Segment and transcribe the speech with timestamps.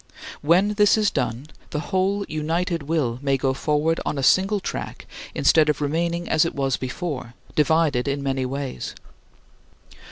[0.41, 5.05] When this is done the whole united will may go forward on a single track
[5.35, 8.95] instead of remaining as it was before, divided in many ways.